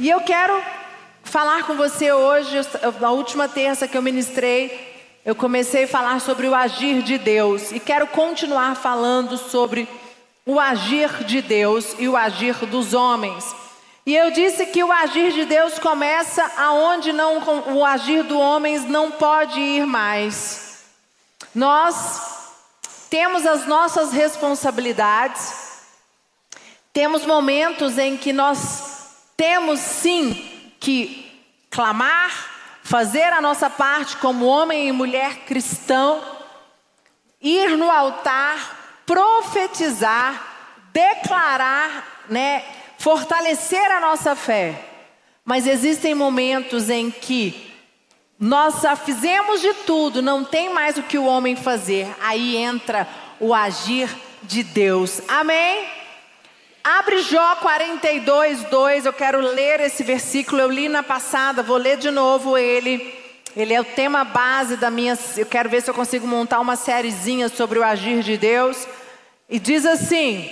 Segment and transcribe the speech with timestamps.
[0.00, 0.64] E eu quero
[1.22, 2.56] falar com você hoje,
[2.98, 7.70] na última terça que eu ministrei, eu comecei a falar sobre o agir de Deus
[7.70, 9.86] e quero continuar falando sobre
[10.46, 13.44] o agir de Deus e o agir dos homens.
[14.06, 17.36] E eu disse que o agir de Deus começa aonde não
[17.76, 20.82] o agir dos homens não pode ir mais.
[21.54, 22.46] Nós
[23.10, 25.52] temos as nossas responsabilidades.
[26.90, 28.89] Temos momentos em que nós
[29.40, 30.34] temos sim
[30.78, 31.32] que
[31.70, 32.30] clamar,
[32.82, 36.22] fazer a nossa parte como homem e mulher cristão,
[37.40, 42.62] ir no altar, profetizar, declarar, né,
[42.98, 44.78] fortalecer a nossa fé.
[45.42, 47.74] Mas existem momentos em que
[48.38, 52.14] nós já fizemos de tudo, não tem mais o que o homem fazer.
[52.20, 53.08] Aí entra
[53.40, 55.22] o agir de Deus.
[55.26, 55.99] Amém?
[56.82, 59.06] Abre Jó 42, 2.
[59.06, 60.62] Eu quero ler esse versículo.
[60.62, 63.18] Eu li na passada, vou ler de novo ele.
[63.54, 65.18] Ele é o tema base da minha.
[65.36, 68.86] Eu quero ver se eu consigo montar uma sériezinha sobre o agir de Deus.
[69.48, 70.50] E diz assim: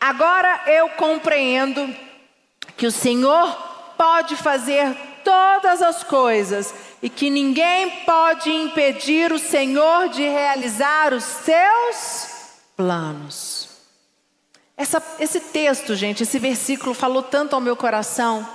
[0.00, 1.92] Agora eu compreendo
[2.76, 3.50] que o Senhor
[3.96, 11.24] pode fazer todas as coisas e que ninguém pode impedir o Senhor de realizar os
[11.24, 12.28] seus
[12.76, 13.65] planos.
[14.76, 18.46] Essa, esse texto, gente, esse versículo falou tanto ao meu coração,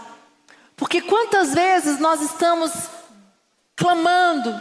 [0.75, 2.71] porque quantas vezes nós estamos
[3.75, 4.59] clamando,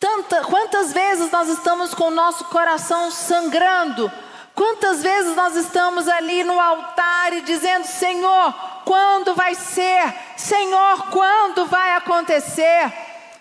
[0.00, 4.10] tanta, quantas vezes nós estamos com o nosso coração sangrando,
[4.54, 10.14] Quantas vezes nós estamos ali no altar e dizendo: Senhor, quando vai ser?
[10.36, 12.92] Senhor, quando vai acontecer?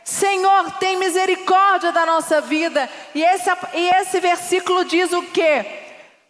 [0.03, 2.89] Senhor, tem misericórdia da nossa vida.
[3.13, 5.82] E esse, e esse versículo diz o que?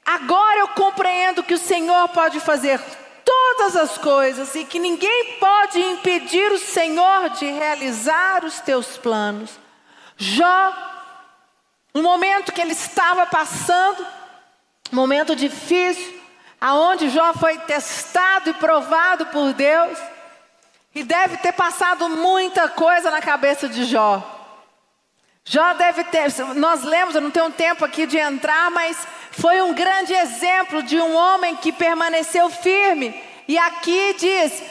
[0.06, 2.80] Agora eu compreendo que o Senhor pode fazer
[3.24, 9.52] todas as coisas e que ninguém pode impedir o Senhor de realizar os teus planos.
[10.18, 10.74] Jó,
[11.94, 14.06] no momento que ele estava passando,
[14.92, 16.22] momento difícil,
[16.60, 19.98] aonde Jó foi testado e provado por Deus,
[20.96, 24.22] e deve ter passado muita coisa na cabeça de Jó.
[25.46, 28.98] Jó deve ter, nós lemos, eu não tenho tempo aqui de entrar, mas
[29.34, 33.14] foi um grande exemplo de um homem que permaneceu firme.
[33.48, 34.64] E aqui diz: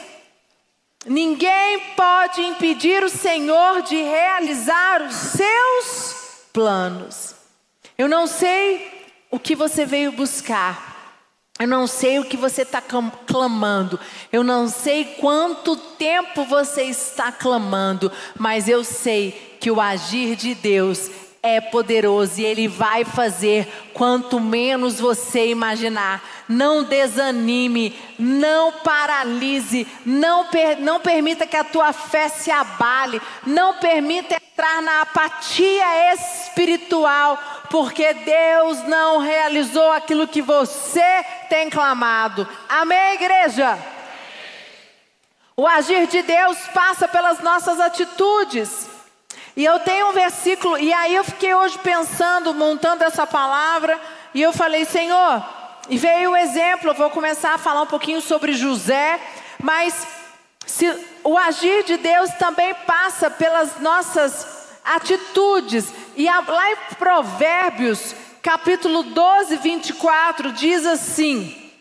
[1.05, 6.15] ninguém pode impedir o Senhor de realizar os seus
[6.53, 7.35] planos.
[7.97, 10.91] Eu não sei o que você veio buscar.
[11.59, 13.99] Eu não sei o que você está clamando.
[14.31, 18.11] Eu não sei quanto tempo você está clamando.
[18.39, 21.11] Mas eu sei que o agir de Deus
[21.45, 26.23] é poderoso e Ele vai fazer quanto menos você imaginar.
[26.47, 33.73] Não desanime, não paralise, não, per, não permita que a tua fé se abale, não
[33.73, 37.37] permita entrar na apatia espiritual,
[37.69, 42.47] porque Deus não realizou aquilo que você tem clamado.
[42.69, 43.77] Amém, igreja?
[45.57, 48.92] O agir de Deus passa pelas nossas atitudes.
[49.55, 53.99] E eu tenho um versículo, e aí eu fiquei hoje pensando, montando essa palavra,
[54.33, 55.43] e eu falei, Senhor,
[55.89, 59.19] e veio o exemplo, eu vou começar a falar um pouquinho sobre José,
[59.61, 60.07] mas
[60.65, 60.91] se,
[61.23, 65.93] o agir de Deus também passa pelas nossas atitudes.
[66.15, 71.71] E lá em Provérbios, capítulo 12, 24, diz assim: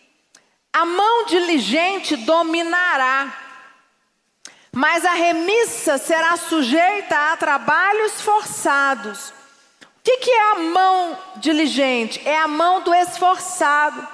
[0.73, 3.42] A mão diligente dominará
[4.75, 9.29] mas a remissa será sujeita a trabalhos forçados.
[9.83, 12.21] O que, que é a mão diligente?
[12.25, 14.09] É a mão do esforçado.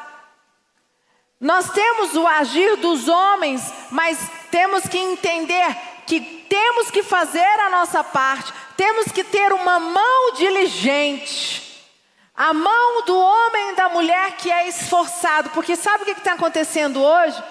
[1.40, 4.18] Nós temos o agir dos homens, mas
[4.50, 10.32] temos que entender que temos que fazer a nossa parte, temos que ter uma mão
[10.34, 11.86] diligente.
[12.34, 16.32] A mão do homem e da mulher que é esforçado, porque sabe o que está
[16.32, 17.42] acontecendo hoje?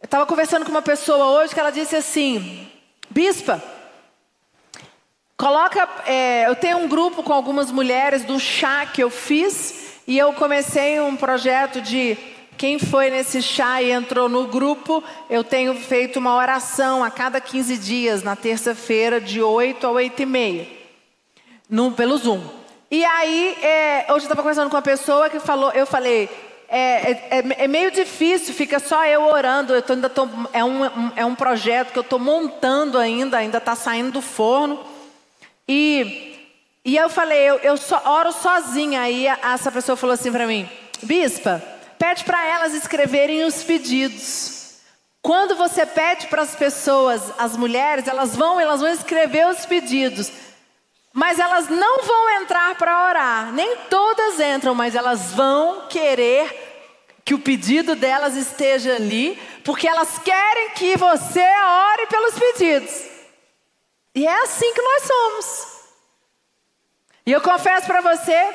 [0.00, 2.66] Eu estava conversando com uma pessoa hoje que ela disse assim:
[3.10, 3.62] Bispa,
[5.36, 5.86] coloca.
[6.06, 10.32] É, eu tenho um grupo com algumas mulheres do chá que eu fiz e eu
[10.32, 12.16] comecei um projeto de
[12.56, 17.38] quem foi nesse chá e entrou no grupo, eu tenho feito uma oração a cada
[17.38, 20.68] 15 dias, na terça-feira, de 8 a 8 e meia,
[21.68, 22.42] no, pelo Zoom.
[22.90, 26.28] E aí, é, hoje eu estava conversando com uma pessoa que falou, eu falei,
[26.72, 29.74] é, é, é, meio difícil, fica só eu orando.
[29.74, 30.84] Eu tô, ainda tô, é, um,
[31.16, 34.78] é um projeto que eu estou montando ainda, ainda está saindo do forno.
[35.66, 36.38] E,
[36.84, 37.74] e eu falei, eu, eu
[38.04, 39.00] oro sozinha.
[39.00, 40.68] Aí essa pessoa falou assim para mim:
[41.02, 41.60] Bispa,
[41.98, 44.76] pede para elas escreverem os pedidos.
[45.20, 50.30] Quando você pede para as pessoas, as mulheres, elas vão, elas vão escrever os pedidos.
[51.12, 53.52] Mas elas não vão entrar para orar.
[53.52, 56.68] Nem todas entram, mas elas vão querer
[57.24, 63.04] que o pedido delas esteja ali, porque elas querem que você ore pelos pedidos.
[64.14, 65.66] E é assim que nós somos.
[67.26, 68.54] E eu confesso para você,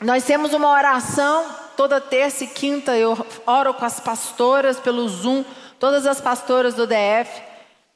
[0.00, 1.46] nós temos uma oração
[1.76, 3.16] toda terça e quinta, eu
[3.46, 5.44] oro com as pastoras pelo Zoom,
[5.78, 7.42] todas as pastoras do DF.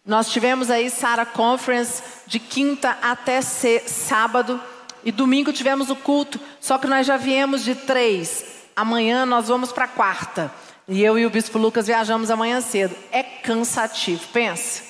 [0.06, 4.60] Nós tivemos aí Sara Conference de quinta até sábado
[5.02, 8.44] e domingo tivemos o culto, só que nós já viemos de três.
[8.76, 10.52] Amanhã nós vamos para quarta.
[10.86, 12.94] E eu e o Bispo Lucas viajamos amanhã cedo.
[13.10, 14.82] É cansativo, pensa.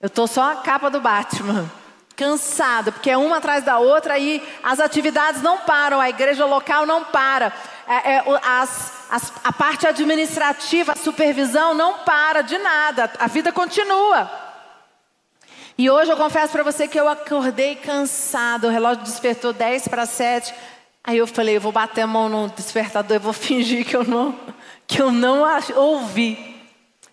[0.00, 1.68] Eu tô só a capa do Batman
[2.16, 6.86] cansada, porque é uma atrás da outra e as atividades não param, a igreja local
[6.86, 7.52] não para,
[7.86, 13.52] é, é, as, as, a parte administrativa, a supervisão não para de nada, a vida
[13.52, 14.30] continua.
[15.78, 20.06] E hoje eu confesso para você que eu acordei cansado, o relógio despertou 10 para
[20.06, 20.54] 7.
[21.04, 24.04] Aí eu falei, eu vou bater a mão no despertador, eu vou fingir que eu
[24.04, 24.38] não,
[24.86, 25.44] que eu não
[25.74, 26.54] ouvi.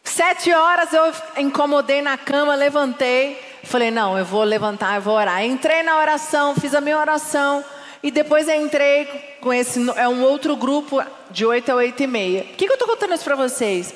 [0.04, 5.44] Sete horas eu incomodei na cama, levantei, Falei, não, eu vou levantar, eu vou orar.
[5.44, 7.64] Entrei na oração, fiz a minha oração.
[8.04, 9.06] E depois entrei
[9.40, 11.02] com esse, é um outro grupo
[11.34, 12.44] de 8 a 8 e meia.
[12.44, 13.94] Por que, que eu estou contando isso para vocês?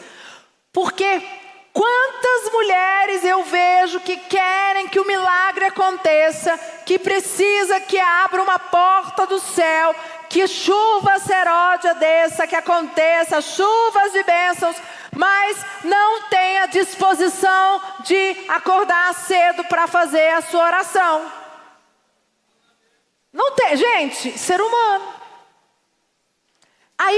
[0.74, 1.22] Porque
[1.72, 8.58] quantas mulheres eu vejo que querem que o milagre aconteça, que precisa que abra uma
[8.58, 9.96] porta do céu,
[10.28, 14.76] que chuva seródia desça, que aconteça, chuvas de bênçãos,
[15.16, 21.32] mas não tem a disposição de acordar cedo para fazer a sua oração.
[23.32, 25.17] Não tem, gente, ser humano.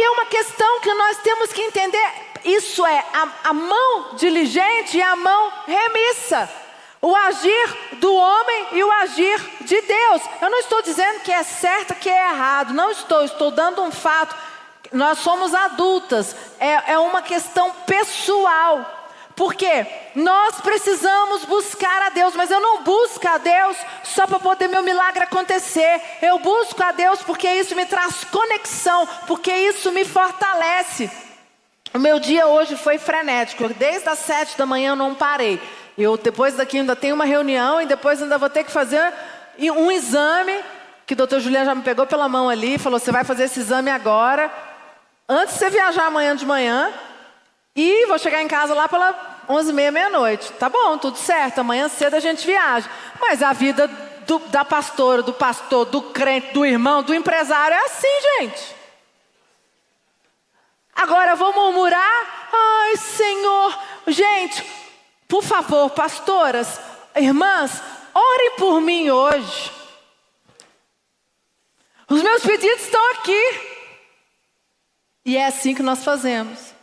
[0.09, 2.11] É uma questão que nós temos que entender.
[2.43, 6.49] Isso é a, a mão diligente e a mão remissa.
[6.99, 10.21] O agir do homem e o agir de Deus.
[10.41, 12.73] Eu não estou dizendo que é certo, que é errado.
[12.73, 14.35] Não estou, estou dando um fato
[14.91, 18.98] nós somos adultas, é, é uma questão pessoal.
[19.39, 24.67] Porque nós precisamos buscar a Deus, mas eu não busco a Deus só para poder
[24.67, 26.01] meu milagre acontecer.
[26.21, 31.09] Eu busco a Deus porque isso me traz conexão, porque isso me fortalece.
[31.93, 33.69] O meu dia hoje foi frenético.
[33.69, 35.57] Desde as sete da manhã eu não parei.
[35.97, 39.13] Eu depois daqui ainda tenho uma reunião e depois ainda vou ter que fazer
[39.57, 40.59] um exame
[41.07, 43.61] que o doutor Juliano já me pegou pela mão ali, falou: você vai fazer esse
[43.61, 44.51] exame agora
[45.29, 46.93] antes de você viajar amanhã de manhã
[47.81, 50.51] e vou chegar em casa lá pela 11 e meia, meia-noite.
[50.53, 52.89] Tá bom, tudo certo, amanhã cedo a gente viaja.
[53.21, 53.87] Mas a vida
[54.27, 58.75] do, da pastora, do pastor, do crente, do irmão, do empresário é assim, gente.
[60.93, 62.49] Agora vou murmurar?
[62.51, 63.79] Ai, Senhor.
[64.07, 64.65] Gente,
[65.25, 66.81] por favor, pastoras,
[67.15, 67.81] irmãs,
[68.13, 69.71] orem por mim hoje.
[72.09, 73.69] Os meus pedidos estão aqui.
[75.23, 76.77] E é assim que nós fazemos.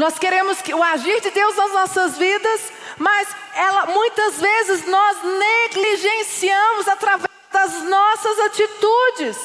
[0.00, 5.18] Nós queremos que o agir de Deus nas nossas vidas, mas ela, muitas vezes nós
[5.22, 9.36] negligenciamos através das nossas atitudes.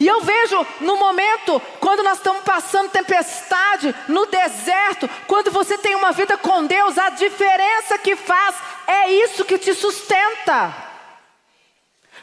[0.00, 5.94] E eu vejo no momento, quando nós estamos passando tempestade, no deserto, quando você tem
[5.94, 10.87] uma vida com Deus, a diferença que faz é isso que te sustenta.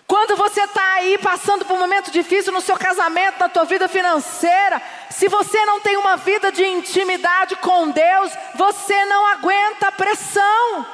[0.08, 3.88] Quando você está aí passando por um momento difícil no seu casamento, na tua vida
[3.88, 9.92] financeira, se você não tem uma vida de intimidade com Deus, você não aguenta a
[9.92, 10.86] pressão.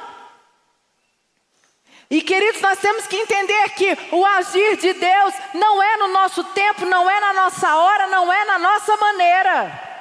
[2.10, 6.44] E queridos, nós temos que entender que o agir de Deus não é no nosso
[6.44, 9.92] tempo, não é na nossa hora, não é na nossa maneira.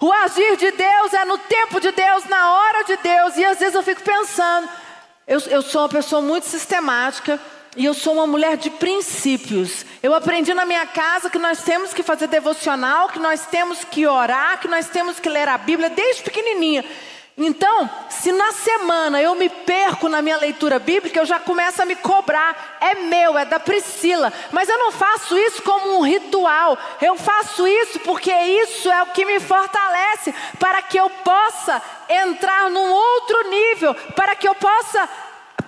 [0.00, 3.36] O agir de Deus é no tempo de Deus, na hora de Deus.
[3.36, 4.68] E às vezes eu fico pensando,
[5.26, 7.40] eu, eu sou uma pessoa muito sistemática
[7.76, 9.84] e eu sou uma mulher de princípios.
[10.02, 14.06] Eu aprendi na minha casa que nós temos que fazer devocional, que nós temos que
[14.06, 16.84] orar, que nós temos que ler a Bíblia desde pequenininha.
[17.36, 21.86] Então, se na semana eu me perco na minha leitura bíblica, eu já começo a
[21.86, 22.76] me cobrar.
[22.78, 24.30] É meu, é da Priscila.
[24.50, 26.76] Mas eu não faço isso como um ritual.
[27.00, 32.68] Eu faço isso porque isso é o que me fortalece para que eu possa entrar
[32.68, 35.08] num outro nível, para que eu possa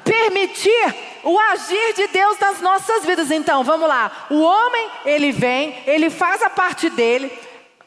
[0.04, 3.30] permitir o agir de Deus nas nossas vidas.
[3.30, 4.26] Então, vamos lá.
[4.28, 7.32] O homem, ele vem, ele faz a parte dele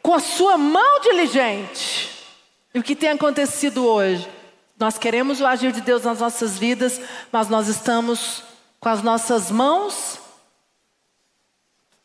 [0.02, 2.17] com a sua mão diligente.
[2.78, 4.30] E o que tem acontecido hoje?
[4.78, 8.44] Nós queremos o agir de Deus nas nossas vidas, mas nós estamos
[8.80, 10.20] com as nossas mãos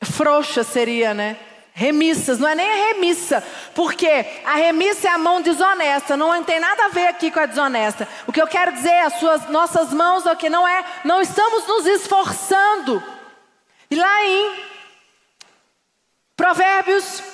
[0.03, 1.37] frouxas, seria, né?
[1.75, 4.09] remissas, não é nem a remissa, porque
[4.47, 8.09] a remissa é a mão desonesta, não tem nada a ver aqui com a desonesta.
[8.27, 11.21] O que eu quero dizer é as suas nossas mãos é que não é, não
[11.21, 13.03] estamos nos esforçando.
[13.91, 14.65] E lá em
[16.35, 17.32] Provérbios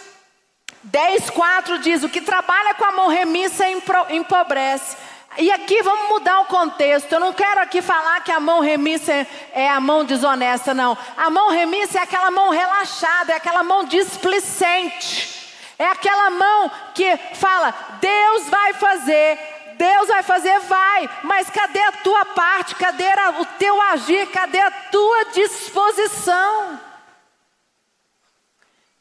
[0.91, 3.65] 10, 4 diz: o que trabalha com a mão remissa
[4.11, 4.97] empobrece.
[5.37, 7.13] E aqui vamos mudar o contexto.
[7.13, 10.97] Eu não quero aqui falar que a mão remissa é a mão desonesta, não.
[11.17, 15.37] A mão remissa é aquela mão relaxada, é aquela mão displicente.
[15.79, 19.39] É aquela mão que fala: Deus vai fazer,
[19.77, 22.75] Deus vai fazer, vai, mas cadê a tua parte?
[22.75, 24.27] Cadê o teu agir?
[24.31, 26.88] Cadê a tua disposição?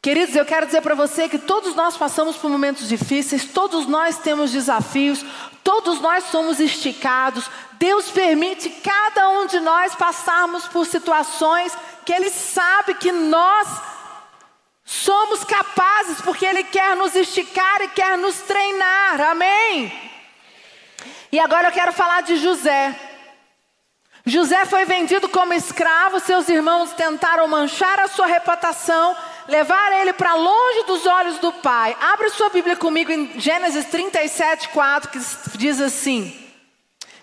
[0.01, 4.17] Queridos, eu quero dizer para você que todos nós passamos por momentos difíceis, todos nós
[4.19, 5.25] temos desafios,
[5.63, 7.49] todos nós somos esticados.
[7.73, 11.75] Deus permite cada um de nós passarmos por situações
[12.05, 13.67] que Ele sabe que nós
[14.85, 19.19] somos capazes, porque Ele quer nos esticar e quer nos treinar.
[19.19, 19.91] Amém?
[21.31, 22.97] E agora eu quero falar de José.
[24.25, 29.15] José foi vendido como escravo, seus irmãos tentaram manchar a sua reputação
[29.47, 31.95] levar ele para longe dos olhos do pai.
[31.99, 35.19] Abre sua Bíblia comigo em Gênesis 37, 4, que
[35.57, 36.33] diz assim.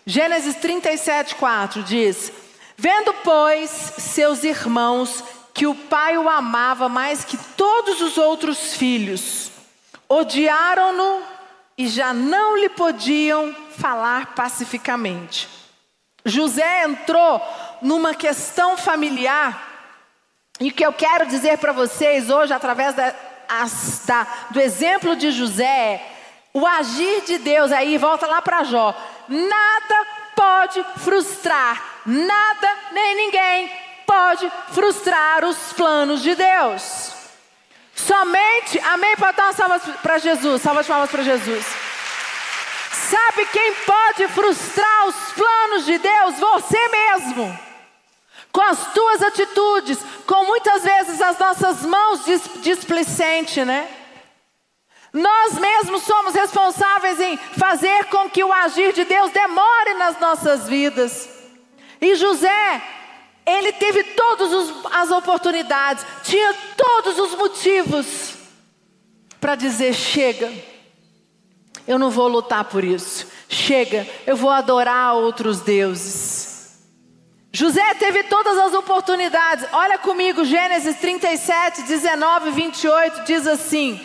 [0.06, 2.32] Gênesis 37, 4 diz:
[2.76, 9.52] Vendo, pois, seus irmãos que o pai o amava mais que todos os outros filhos,
[10.08, 11.22] odiaram-no
[11.78, 15.48] e já não lhe podiam falar pacificamente.
[16.24, 17.40] José entrou
[17.80, 19.73] numa questão familiar
[20.60, 23.12] e o que eu quero dizer para vocês hoje, através da,
[23.48, 26.10] as, da, do exemplo de José, é
[26.52, 28.94] o agir de Deus aí, volta lá para Jó.
[29.28, 30.06] Nada
[30.36, 33.72] pode frustrar, nada nem ninguém
[34.06, 37.12] pode frustrar os planos de Deus.
[37.92, 39.16] Somente, amém?
[39.16, 41.64] Pode dar uma salva para Jesus, salva de palmas para Jesus.
[42.92, 46.38] Sabe quem pode frustrar os planos de Deus?
[46.38, 47.63] Você mesmo
[48.54, 52.20] com as tuas atitudes, com muitas vezes as nossas mãos
[52.62, 53.90] displicentes, né?
[55.12, 60.68] Nós mesmos somos responsáveis em fazer com que o agir de Deus demore nas nossas
[60.68, 61.28] vidas.
[62.00, 62.80] E José,
[63.44, 64.52] ele teve todas
[64.92, 68.34] as oportunidades, tinha todos os motivos
[69.40, 70.52] para dizer: chega,
[71.88, 76.23] eu não vou lutar por isso, chega, eu vou adorar outros deuses.
[77.56, 79.64] José teve todas as oportunidades.
[79.70, 84.04] Olha comigo, Gênesis 37, 19 e 28 diz assim: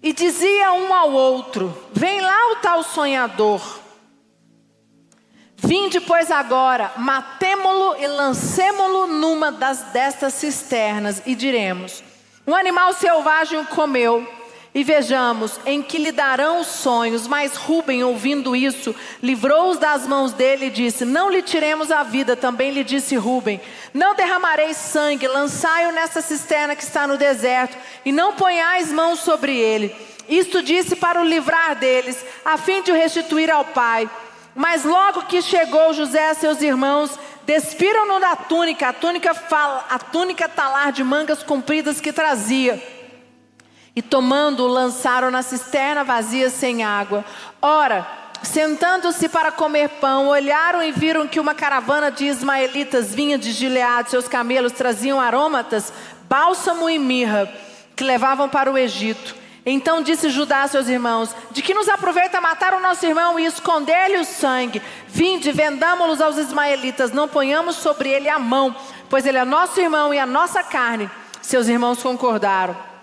[0.00, 3.80] E dizia um ao outro: Vem lá o tal sonhador.
[5.56, 12.04] Vinde, pois, agora, matemo-lo e lancemo-lo numa das destas cisternas, e diremos:
[12.46, 14.35] Um animal selvagem o comeu
[14.76, 17.26] e vejamos em que lhe darão os sonhos.
[17.26, 22.36] Mas Rubem, ouvindo isso, livrou-os das mãos dele e disse: Não lhe tiremos a vida.
[22.36, 23.58] Também lhe disse Rubem:
[23.94, 29.56] Não derramareis sangue, lançai-o nessa cisterna que está no deserto, e não ponhais mãos sobre
[29.56, 29.96] ele.
[30.28, 34.10] Isto disse para o livrar deles, a fim de o restituir ao pai.
[34.54, 39.98] Mas logo que chegou José a seus irmãos, despiram-no da túnica, a túnica, fala, a
[39.98, 42.95] túnica talar de mangas compridas que trazia
[43.96, 47.24] e tomando-o lançaram na cisterna vazia sem água.
[47.62, 48.06] Ora,
[48.42, 54.10] sentando-se para comer pão, olharam e viram que uma caravana de ismaelitas vinha de Gileade,
[54.10, 55.90] seus camelos traziam aromatas,
[56.28, 57.50] bálsamo e mirra,
[57.96, 59.34] que levavam para o Egito.
[59.64, 63.46] Então disse Judá a seus irmãos: De que nos aproveita matar o nosso irmão e
[63.46, 64.82] esconder-lhe o sangue?
[65.08, 68.76] Vinde, vendamo-los aos ismaelitas, não ponhamos sobre ele a mão,
[69.08, 71.10] pois ele é nosso irmão e a nossa carne.
[71.40, 72.95] Seus irmãos concordaram.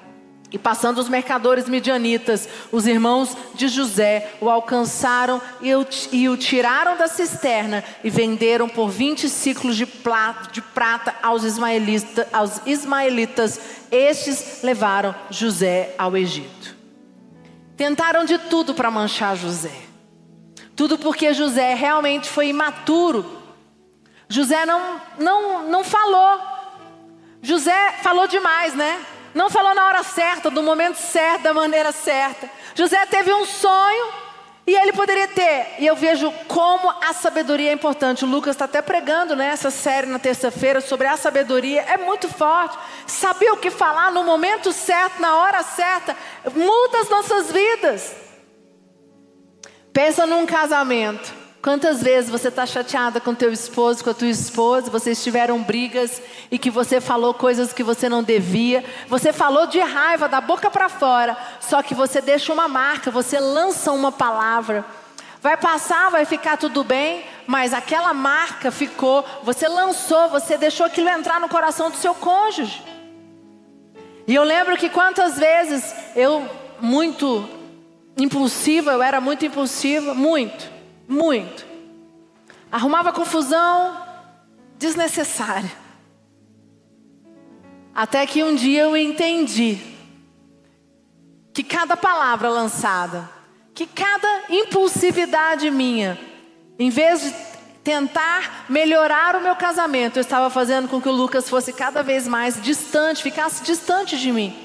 [0.53, 7.07] E passando os mercadores midianitas, os irmãos de José o alcançaram e o, tiraram da
[7.07, 9.88] cisterna e venderam por 20 ciclos de,
[10.51, 13.60] de prata aos, ismaelita, aos ismaelitas.
[13.91, 16.75] Estes levaram José ao Egito.
[17.75, 19.74] Tentaram de tudo para manchar José.
[20.75, 23.41] Tudo porque José realmente foi imaturo.
[24.29, 26.39] José não, não, não falou.
[27.41, 29.03] José falou demais, né?
[29.34, 32.50] Não falou na hora certa, no momento certo, da maneira certa.
[32.75, 34.24] José teve um sonho
[34.66, 35.75] e ele poderia ter.
[35.80, 38.24] E eu vejo como a sabedoria é importante.
[38.24, 41.82] O Lucas está até pregando nessa né, série na terça-feira sobre a sabedoria.
[41.82, 42.78] É muito forte.
[43.06, 46.16] Saber o que falar no momento certo, na hora certa,
[46.56, 48.16] muda as nossas vidas.
[49.92, 51.43] Pensa num casamento.
[51.63, 56.22] Quantas vezes você está chateada com teu esposo, com a tua esposa, vocês tiveram brigas
[56.51, 60.70] e que você falou coisas que você não devia, você falou de raiva da boca
[60.70, 64.84] para fora, só que você deixa uma marca, você lança uma palavra.
[65.41, 71.08] Vai passar, vai ficar tudo bem, mas aquela marca ficou, você lançou, você deixou aquilo
[71.08, 72.84] entrar no coração do seu cônjuge.
[74.27, 76.46] E eu lembro que quantas vezes eu,
[76.82, 77.48] muito
[78.17, 80.73] impulsiva, eu era muito impulsiva, muito.
[81.07, 81.65] Muito.
[82.72, 83.98] Arrumava confusão
[84.77, 85.72] desnecessária.
[87.93, 89.77] Até que um dia eu entendi
[91.53, 93.29] que cada palavra lançada,
[93.75, 96.19] que cada impulsividade minha,
[96.79, 97.33] em vez de
[97.83, 102.27] tentar melhorar o meu casamento, eu estava fazendo com que o Lucas fosse cada vez
[102.27, 104.55] mais distante, ficasse distante de mim.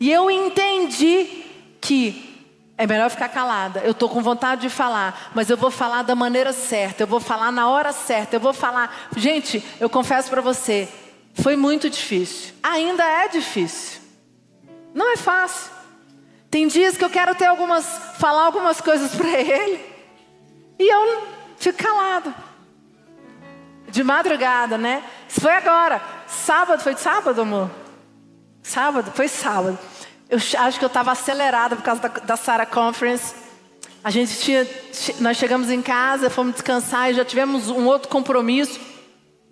[0.00, 1.44] E eu entendi
[1.80, 2.33] que
[2.76, 3.80] é melhor ficar calada.
[3.80, 7.20] Eu estou com vontade de falar, mas eu vou falar da maneira certa, eu vou
[7.20, 9.08] falar na hora certa, eu vou falar.
[9.16, 10.88] Gente, eu confesso para você,
[11.34, 12.54] foi muito difícil.
[12.62, 14.00] Ainda é difícil.
[14.92, 15.72] Não é fácil.
[16.50, 17.84] Tem dias que eu quero ter algumas,
[18.18, 19.80] falar algumas coisas para ele
[20.78, 21.26] e eu
[21.56, 22.34] fico calada.
[23.88, 25.04] De madrugada, né?
[25.28, 26.02] Isso foi agora.
[26.26, 27.70] Sábado, foi sábado, amor?
[28.62, 29.12] Sábado?
[29.12, 29.78] Foi sábado.
[30.28, 33.34] Eu acho que eu estava acelerada por causa da, da Sarah Conference.
[34.02, 34.66] A gente tinha,
[35.20, 38.80] nós chegamos em casa, fomos descansar e já tivemos um outro compromisso.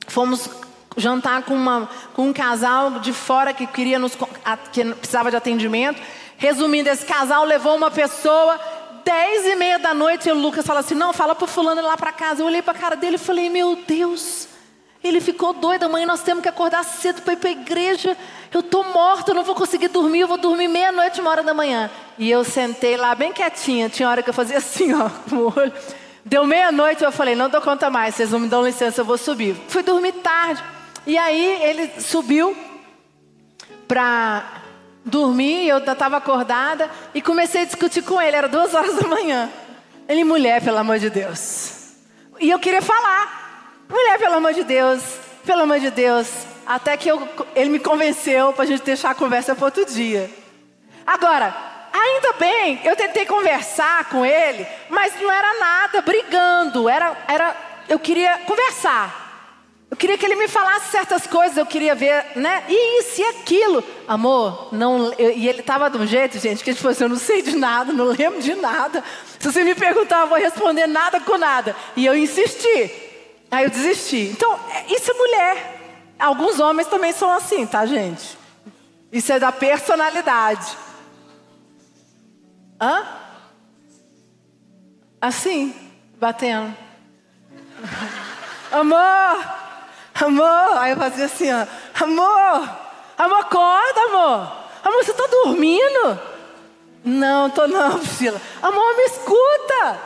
[0.08, 0.48] Fomos
[0.96, 4.16] jantar com, uma, com um casal de fora que queria nos,
[4.72, 6.00] que precisava de atendimento.
[6.36, 8.58] Resumindo, esse casal levou uma pessoa
[9.04, 11.84] dez e meia da noite e o Lucas fala assim, não, fala para fulano ir
[11.84, 12.42] lá para casa.
[12.42, 14.48] Eu olhei para a cara dele e falei, meu Deus,
[15.08, 18.16] ele ficou doido, amanhã nós temos que acordar cedo para ir para a igreja.
[18.52, 21.52] Eu estou morta, eu não vou conseguir dormir, eu vou dormir meia-noite, uma hora da
[21.52, 21.90] manhã.
[22.16, 25.52] E eu sentei lá bem quietinha, tinha hora que eu fazia assim, ó, com o
[25.56, 25.72] olho.
[26.24, 29.18] Deu meia-noite, eu falei, não dou conta mais, vocês não me dão licença, eu vou
[29.18, 29.56] subir.
[29.68, 30.62] Fui dormir tarde.
[31.04, 32.56] E aí ele subiu
[33.88, 34.44] para
[35.04, 39.50] dormir, eu estava acordada e comecei a discutir com ele, era duas horas da manhã.
[40.08, 41.94] Ele, mulher, pelo amor de Deus.
[42.40, 43.41] E eu queria falar.
[43.92, 45.02] Mulher, pelo amor de Deus,
[45.44, 46.26] pelo amor de Deus.
[46.64, 50.30] Até que eu, ele me convenceu para a gente deixar a conversa para outro dia.
[51.06, 51.54] Agora,
[51.92, 56.88] ainda bem, eu tentei conversar com ele, mas não era nada brigando.
[56.88, 57.54] Era, era,
[57.86, 59.20] eu queria conversar.
[59.90, 62.64] Eu queria que ele me falasse certas coisas, eu queria ver, né?
[62.66, 63.84] E isso e aquilo.
[64.08, 65.12] Amor, não.
[65.18, 67.54] Eu, e ele estava de um jeito, gente, que tipo assim, eu não sei de
[67.58, 69.04] nada, não lembro de nada.
[69.38, 71.76] Se você me perguntar, eu vou responder nada com nada.
[71.94, 73.01] E eu insisti.
[73.52, 74.30] Aí eu desisti.
[74.30, 76.14] Então, é, isso é mulher.
[76.18, 78.38] Alguns homens também são assim, tá, gente?
[79.12, 80.74] Isso é da personalidade.
[82.80, 83.06] Hã?
[85.20, 85.74] Assim,
[86.18, 86.74] batendo.
[88.72, 89.44] amor,
[90.14, 90.78] amor.
[90.78, 91.66] Aí eu fazia assim, ó.
[92.02, 92.70] Amor,
[93.18, 94.52] amor, acorda, amor.
[94.82, 96.18] Amor, você tá dormindo?
[97.04, 98.40] Não, tô não, Priscila.
[98.62, 100.00] Amor, me escuta.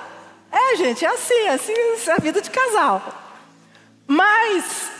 [0.50, 3.25] É, gente, é assim, é assim é a vida de casal.
[4.06, 4.90] Mas,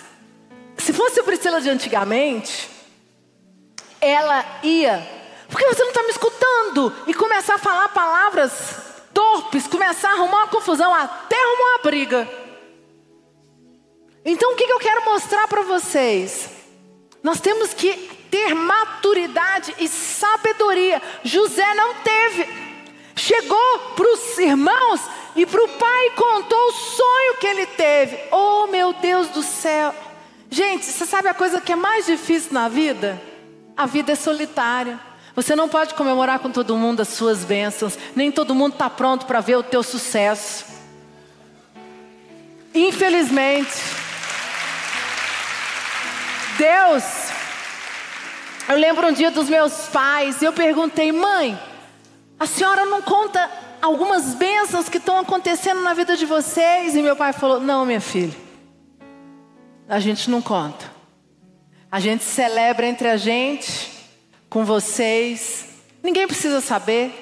[0.76, 2.68] se fosse a Priscila de antigamente,
[4.00, 5.06] ela ia,
[5.48, 10.38] porque você não está me escutando, e começar a falar palavras torpes, começar a arrumar
[10.38, 12.28] uma confusão, até arrumar uma briga.
[14.24, 16.50] Então, o que, que eu quero mostrar para vocês?
[17.22, 17.94] Nós temos que
[18.30, 21.00] ter maturidade e sabedoria.
[21.22, 22.46] José não teve.
[23.14, 25.00] Chegou para os irmãos
[25.36, 28.18] e para o pai contou o sonho que ele teve.
[28.30, 29.94] Oh, meu Deus do céu.
[30.48, 33.20] Gente, você sabe a coisa que é mais difícil na vida?
[33.76, 34.98] A vida é solitária.
[35.34, 37.98] Você não pode comemorar com todo mundo as suas bênçãos.
[38.14, 40.64] Nem todo mundo está pronto para ver o teu sucesso.
[42.74, 43.74] Infelizmente.
[46.56, 47.04] Deus.
[48.66, 51.60] Eu lembro um dia dos meus pais e eu perguntei, mãe,
[52.40, 56.94] a senhora não conta algumas bênçãos que estão acontecendo na vida de vocês.
[56.94, 58.36] E meu pai falou: Não, minha filha,
[59.88, 60.90] a gente não conta.
[61.90, 63.90] A gente celebra entre a gente,
[64.50, 65.66] com vocês.
[66.02, 67.12] Ninguém precisa saber.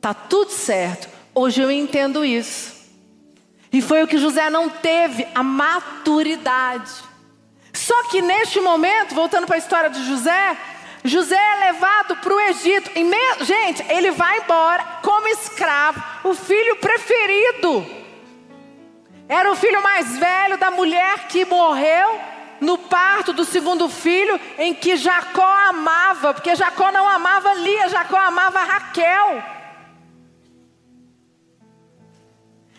[0.00, 1.08] Tá tudo certo.
[1.34, 2.80] Hoje eu entendo isso.
[3.72, 6.90] E foi o que José não teve, a maturidade.
[7.72, 10.56] Só que neste momento, voltando para a história de José,
[11.04, 12.90] José é levado para o Egito.
[12.98, 13.44] Me...
[13.44, 17.86] Gente, ele vai embora como escravo, o filho preferido.
[19.28, 22.20] Era o filho mais velho da mulher que morreu
[22.60, 28.18] no parto do segundo filho, em que Jacó amava, porque Jacó não amava Lia, Jacó
[28.18, 29.42] amava Raquel.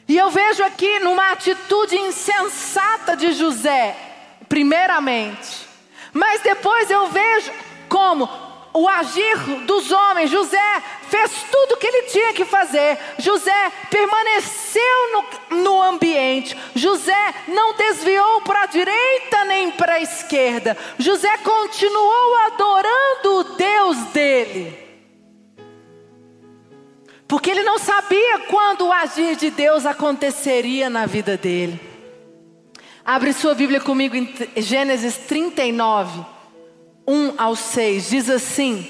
[0.08, 3.96] E eu vejo aqui numa atitude insensata de José,
[4.48, 5.68] primeiramente,
[6.14, 7.52] mas depois eu vejo
[7.92, 8.30] como
[8.74, 10.32] o agir dos homens.
[10.32, 12.98] José fez tudo o que ele tinha que fazer.
[13.20, 16.56] José permaneceu no, no ambiente.
[16.74, 20.78] José não desviou para a direita nem para a esquerda.
[20.98, 24.80] José continuou adorando o Deus dele.
[27.28, 31.80] Porque ele não sabia quando o agir de Deus aconteceria na vida dele.
[33.04, 36.31] Abre sua Bíblia comigo em Gênesis 39.
[37.12, 38.90] 1 ao 6, diz assim: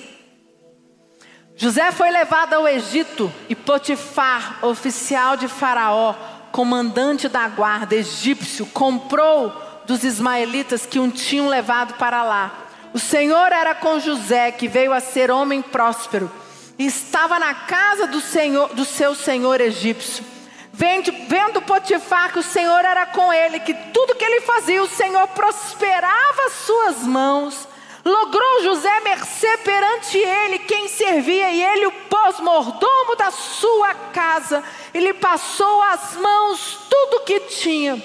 [1.56, 6.14] José foi levado ao Egito e Potifar, oficial de Faraó,
[6.52, 9.52] comandante da guarda egípcio, comprou
[9.88, 12.68] dos ismaelitas que o tinham levado para lá.
[12.94, 16.30] O Senhor era com José, que veio a ser homem próspero,
[16.78, 20.24] e estava na casa do, senhor, do seu senhor egípcio.
[20.72, 24.88] Vendo, vendo Potifar que o Senhor era com ele, que tudo que ele fazia, o
[24.88, 27.68] Senhor prosperava as suas mãos.
[28.04, 34.64] Logrou José mercê perante ele, quem servia, e ele o pôs mordomo da sua casa.
[34.94, 38.02] Ele passou as mãos tudo que tinha.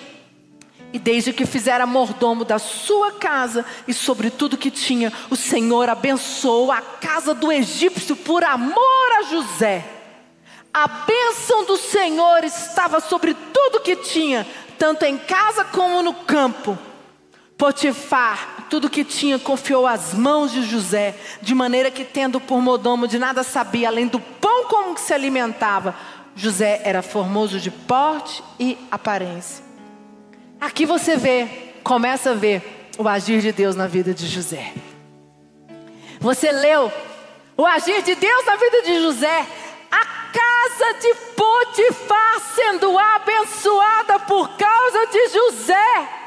[0.92, 5.88] E desde que fizera mordomo da sua casa e sobre tudo que tinha, o Senhor
[5.88, 9.84] abençoou a casa do egípcio por amor a José.
[10.72, 14.46] A bênção do Senhor estava sobre tudo que tinha,
[14.78, 16.78] tanto em casa como no campo.
[17.56, 23.08] Potifar, tudo que tinha, confiou às mãos de José, de maneira que, tendo por modomo
[23.08, 25.94] de nada sabia, além do pão como que se alimentava,
[26.34, 29.64] José era formoso de porte e aparência.
[30.60, 34.74] Aqui você vê, começa a ver o agir de Deus na vida de José.
[36.20, 36.92] Você leu
[37.56, 39.46] o agir de Deus na vida de José,
[39.90, 46.25] a casa de Potifar sendo abençoada por causa de José.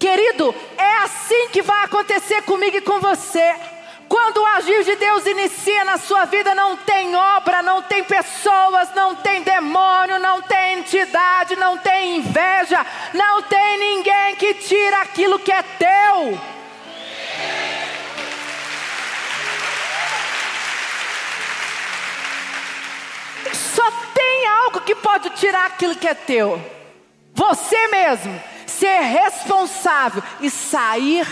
[0.00, 3.54] Querido, é assim que vai acontecer comigo e com você.
[4.08, 8.88] Quando o agir de Deus inicia na sua vida, não tem obra, não tem pessoas,
[8.94, 15.38] não tem demônio, não tem entidade, não tem inveja, não tem ninguém que tira aquilo
[15.38, 16.40] que é teu.
[23.52, 26.58] Só tem algo que pode tirar aquilo que é teu.
[27.34, 31.26] Você mesmo ser responsável e sair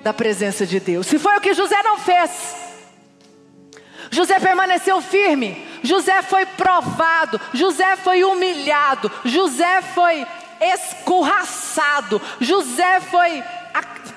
[0.00, 1.06] da presença de Deus.
[1.06, 2.56] Se foi o que José não fez.
[4.10, 10.26] José permaneceu firme, José foi provado, José foi humilhado, José foi
[10.60, 13.42] escorraçado, José foi.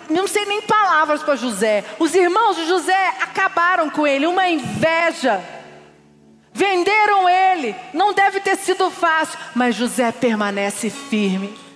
[0.09, 1.83] Não sei nem palavras para José.
[1.99, 5.41] Os irmãos de José acabaram com ele, uma inveja.
[6.51, 11.68] Venderam ele, não deve ter sido fácil, mas José permanece firme.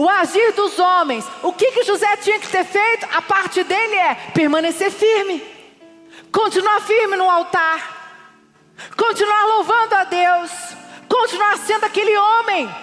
[0.00, 3.06] O agir dos homens, o que, que José tinha que ter feito?
[3.12, 5.42] A parte dele é permanecer firme,
[6.32, 8.14] continuar firme no altar,
[8.96, 10.50] continuar louvando a Deus,
[11.06, 12.74] continuar sendo aquele homem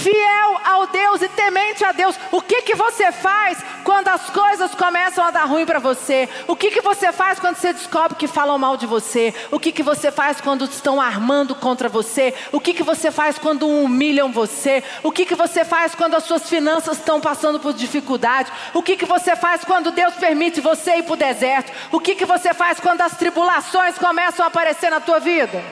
[0.00, 2.18] fiel ao Deus e temente a Deus.
[2.32, 6.28] O que que você faz quando as coisas começam a dar ruim para você?
[6.48, 9.34] O que que você faz quando você descobre que falam mal de você?
[9.50, 12.34] O que que você faz quando estão armando contra você?
[12.50, 14.82] O que que você faz quando humilham você?
[15.02, 18.50] O que que você faz quando as suas finanças estão passando por dificuldade?
[18.72, 21.72] O que que você faz quando Deus permite você ir para o deserto?
[21.92, 25.62] O que que você faz quando as tribulações começam a aparecer na tua vida?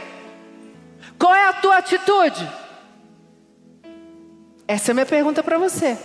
[1.19, 2.68] Qual é a tua atitude?
[4.69, 5.97] Essa é a minha pergunta para você.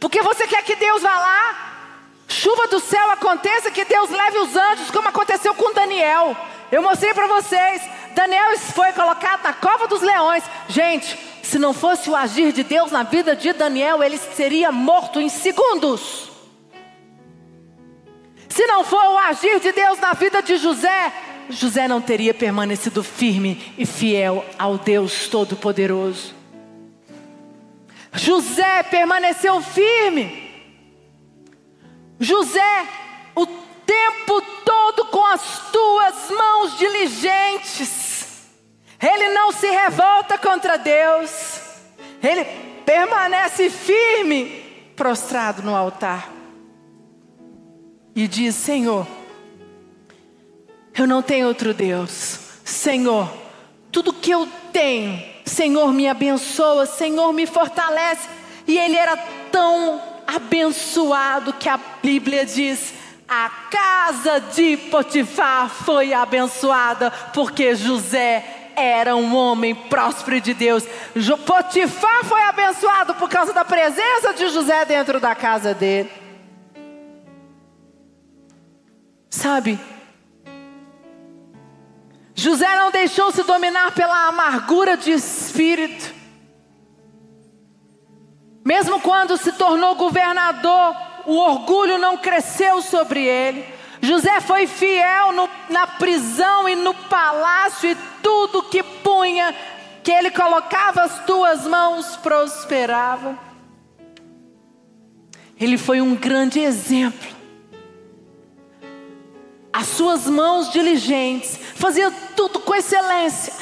[0.00, 4.56] Porque você quer que Deus vá lá, chuva do céu aconteça, que Deus leve os
[4.56, 6.34] anjos, como aconteceu com Daniel.
[6.72, 7.82] Eu mostrei para vocês.
[8.14, 10.42] Daniel foi colocado na cova dos leões.
[10.68, 15.20] Gente, se não fosse o agir de Deus na vida de Daniel, ele seria morto
[15.20, 16.30] em segundos.
[18.48, 21.12] Se não for o agir de Deus na vida de José,
[21.50, 26.33] José não teria permanecido firme e fiel ao Deus Todo-Poderoso.
[28.14, 30.44] José permaneceu firme.
[32.18, 32.88] José,
[33.34, 38.48] o tempo todo com as tuas mãos diligentes.
[39.00, 41.60] Ele não se revolta contra Deus.
[42.22, 42.44] Ele
[42.86, 46.32] permanece firme, prostrado no altar.
[48.14, 49.06] E diz: Senhor,
[50.96, 52.38] eu não tenho outro Deus.
[52.64, 53.43] Senhor,
[53.94, 58.28] tudo que eu tenho Senhor me abençoa, Senhor me fortalece.
[58.66, 59.16] E ele era
[59.52, 62.94] tão abençoado que a Bíblia diz:
[63.28, 70.84] a casa de Potifar foi abençoada, porque José era um homem próspero de Deus.
[71.46, 76.10] Potifar foi abençoado por causa da presença de José dentro da casa dele.
[79.28, 79.78] Sabe?
[82.34, 86.12] José não deixou se dominar pela amargura de espírito.
[88.64, 93.64] Mesmo quando se tornou governador, o orgulho não cresceu sobre ele.
[94.00, 99.54] José foi fiel no, na prisão e no palácio, e tudo que punha,
[100.02, 103.38] que ele colocava as tuas mãos, prosperava.
[105.58, 107.33] Ele foi um grande exemplo.
[109.74, 113.52] As suas mãos diligentes, fazia tudo com excelência.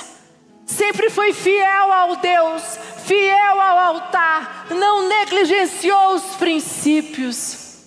[0.67, 2.63] Sempre foi fiel ao Deus,
[3.07, 7.87] fiel ao altar, não negligenciou os princípios.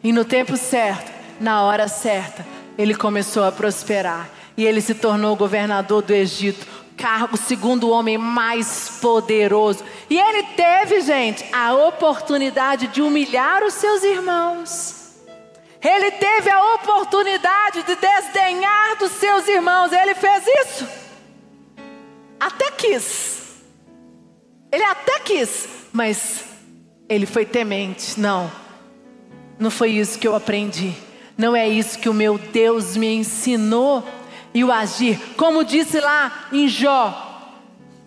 [0.00, 2.46] E no tempo certo, na hora certa,
[2.78, 4.30] ele começou a prosperar.
[4.56, 6.64] E ele se tornou governador do Egito,
[6.96, 9.82] cargo segundo o homem mais poderoso.
[10.08, 14.99] E ele teve, gente, a oportunidade de humilhar os seus irmãos.
[15.82, 19.92] Ele teve a oportunidade de desdenhar dos seus irmãos.
[19.92, 20.88] Ele fez isso.
[22.38, 23.40] Até quis.
[24.72, 26.44] Ele até quis, mas
[27.08, 28.20] ele foi temente.
[28.20, 28.50] Não,
[29.58, 30.94] não foi isso que eu aprendi.
[31.36, 34.06] Não é isso que o meu Deus me ensinou.
[34.52, 37.56] E o agir, como disse lá em Jó,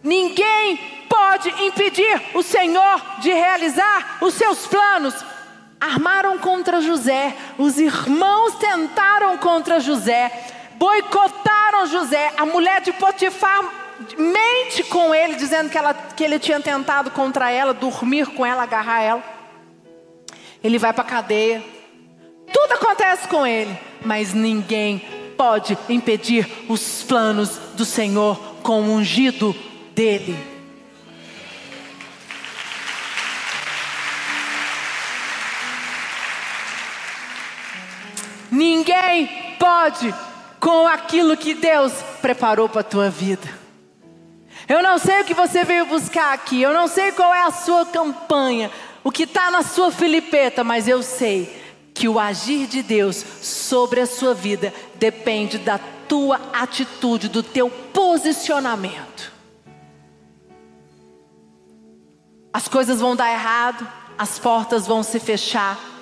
[0.03, 0.77] ninguém
[1.09, 5.13] pode impedir o Senhor de realizar os seus planos.
[5.83, 10.31] Armaram contra José, os irmãos tentaram contra José,
[10.75, 12.31] boicotaram José.
[12.37, 13.63] A mulher de Potifar
[14.17, 18.63] mente com ele, dizendo que, ela, que ele tinha tentado contra ela, dormir com ela,
[18.63, 19.33] agarrar ela
[20.63, 21.63] ele vai para a cadeia.
[22.51, 24.99] Tudo acontece com ele, mas ninguém
[25.37, 29.53] pode impedir os planos do Senhor com o ungido
[29.93, 30.52] dele.
[38.53, 40.13] Ninguém pode
[40.59, 43.49] com aquilo que Deus preparou para a tua vida.
[44.69, 47.49] Eu não sei o que você veio buscar aqui, eu não sei qual é a
[47.49, 48.69] sua campanha,
[49.03, 51.63] o que está na sua filipeta, mas eu sei
[51.95, 57.71] que o agir de Deus sobre a sua vida depende da tua atitude, do teu
[57.71, 59.33] posicionamento.
[62.53, 65.92] As coisas vão dar errado, as portas vão se fechar,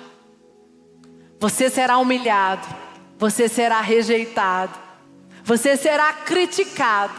[1.42, 2.64] você será humilhado,
[3.18, 4.78] você será rejeitado,
[5.42, 7.12] você será criticado.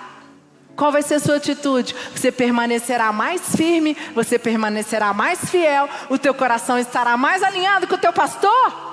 [0.77, 1.93] Qual vai ser a sua atitude?
[2.15, 7.95] Você permanecerá mais firme, você permanecerá mais fiel, o teu coração estará mais alinhado com
[7.95, 8.92] o teu pastor?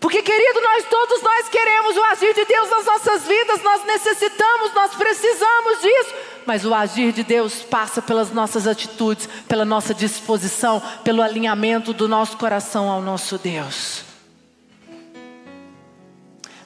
[0.00, 4.72] Porque, querido, nós todos nós queremos o agir de Deus nas nossas vidas, nós necessitamos,
[4.72, 6.14] nós precisamos disso.
[6.46, 12.06] Mas o agir de Deus passa pelas nossas atitudes, pela nossa disposição, pelo alinhamento do
[12.06, 14.04] nosso coração ao nosso Deus.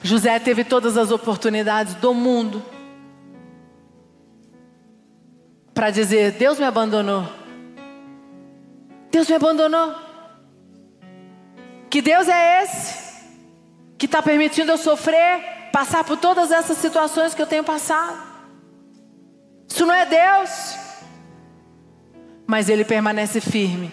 [0.03, 2.63] José teve todas as oportunidades do mundo
[5.73, 7.27] para dizer: Deus me abandonou.
[9.09, 9.95] Deus me abandonou.
[11.89, 13.02] Que Deus é esse
[13.97, 18.17] que está permitindo eu sofrer, passar por todas essas situações que eu tenho passado?
[19.67, 20.75] Isso não é Deus.
[22.45, 23.91] Mas ele permanece firme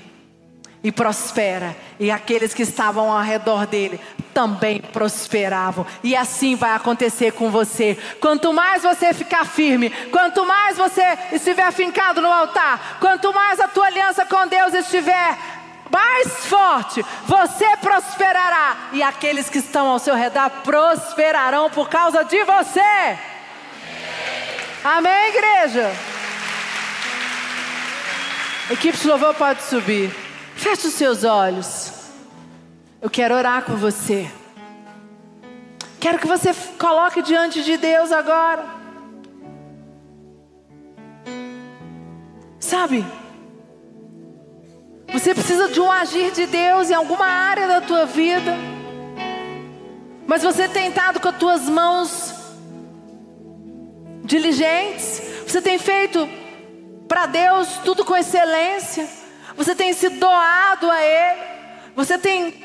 [0.83, 4.01] e prospera, e aqueles que estavam ao redor dele
[4.33, 5.87] também prosperavam.
[6.03, 7.99] E assim vai acontecer com você.
[8.21, 13.69] Quanto mais você ficar firme, quanto mais você estiver fincado no altar, quanto mais a
[13.69, 15.60] tua aliança com Deus estiver
[15.91, 22.43] mais forte, você prosperará, e aqueles que estão ao seu redor prosperarão por causa de
[22.45, 23.19] você.
[24.85, 25.91] Amém, igreja?
[28.71, 30.11] Equipe de louvor pode subir.
[30.55, 31.93] Feche os seus olhos.
[33.03, 34.31] Eu quero orar com você.
[35.99, 38.65] Quero que você coloque diante de Deus agora.
[42.59, 43.05] Sabe?
[45.13, 48.57] Você precisa de um agir de Deus em alguma área da tua vida.
[50.27, 52.35] Mas você tem estado com as tuas mãos
[54.25, 55.21] diligentes.
[55.47, 56.29] Você tem feito
[57.09, 59.09] para Deus tudo com excelência.
[59.57, 61.41] Você tem se doado a Ele.
[61.97, 62.65] Você tem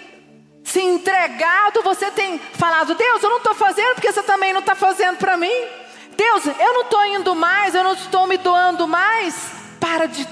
[0.63, 4.75] se entregado, você tem falado: Deus, eu não estou fazendo porque você também não está
[4.75, 5.67] fazendo para mim.
[6.15, 9.51] Deus, eu não estou indo mais, eu não estou me doando mais.
[9.79, 10.27] Para de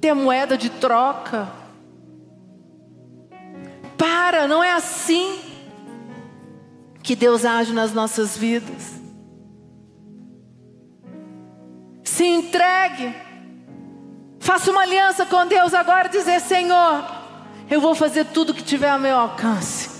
[0.00, 1.48] ter moeda de troca.
[3.96, 5.40] Para, não é assim
[7.02, 8.94] que Deus age nas nossas vidas.
[12.04, 13.14] Se entregue.
[14.40, 17.04] Faça uma aliança com Deus agora e dizer: Senhor,
[17.70, 19.90] eu vou fazer tudo que tiver ao meu alcance.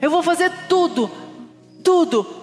[0.00, 1.10] Eu vou fazer tudo,
[1.82, 2.37] tudo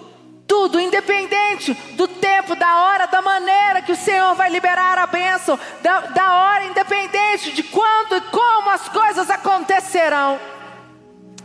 [0.46, 5.58] tudo, independente do tempo, da hora, da maneira que o Senhor vai liberar a bênção,
[5.82, 10.38] da, da hora, independente de quando e como as coisas acontecerão.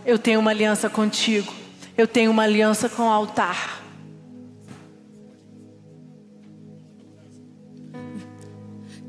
[0.05, 1.53] Eu tenho uma aliança contigo,
[1.97, 3.81] eu tenho uma aliança com o altar.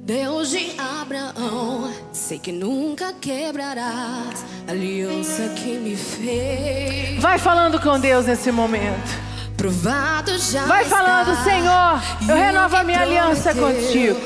[0.05, 7.23] Deus de Abraão, sei que nunca quebrarás a aliança que me fez.
[7.23, 9.32] Vai falando com Deus nesse momento.
[9.63, 14.21] Provado já Vai falando, Senhor, eu renovo a que minha aliança contigo.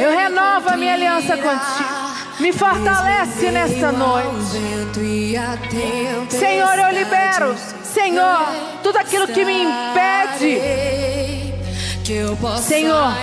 [0.00, 1.88] Eu renovo a minha aliança contigo.
[2.40, 4.26] Me fortalece nesta noite.
[6.30, 8.48] Senhor, eu libero, Senhor,
[8.82, 10.60] tudo aquilo que me impede
[12.60, 13.14] Senhor,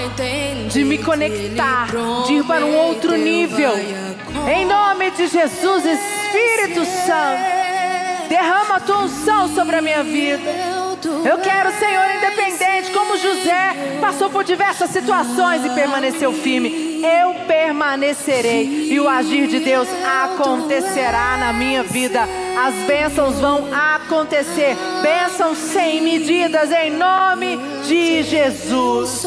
[0.70, 1.88] de me conectar,
[2.26, 3.74] de ir para um outro nível.
[4.48, 10.83] Em nome de Jesus, Espírito Santo, derrama a tua unção sobre a minha vida.
[11.26, 17.02] Eu quero, Senhor, independente, como José passou por diversas situações e permaneceu firme.
[17.04, 19.88] Eu permanecerei e o agir de Deus
[20.24, 22.22] acontecerá na minha vida.
[22.58, 24.76] As bênçãos vão acontecer.
[25.02, 29.26] Bênçãos sem medidas em nome de Jesus.